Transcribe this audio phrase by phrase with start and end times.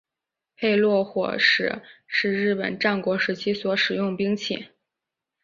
[0.57, 4.69] 焙烙火矢是日本战国时代所使用兵器。